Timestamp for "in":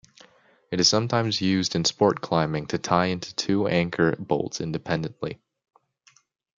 1.75-1.85